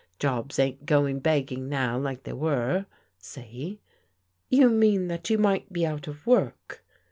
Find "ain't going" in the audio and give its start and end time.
0.57-1.19